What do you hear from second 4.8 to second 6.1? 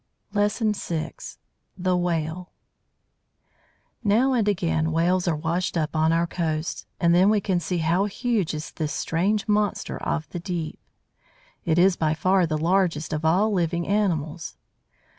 Whales are washed up